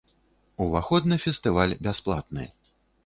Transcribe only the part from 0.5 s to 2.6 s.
Уваход на фестываль бясплатны.